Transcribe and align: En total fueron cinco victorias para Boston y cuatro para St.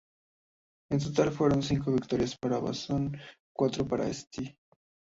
En 0.89 0.97
total 0.97 1.29
fueron 1.31 1.61
cinco 1.61 1.91
victorias 1.91 2.35
para 2.35 2.57
Boston 2.57 3.11
y 3.13 3.19
cuatro 3.53 3.87
para 3.87 4.07
St. 4.07 4.57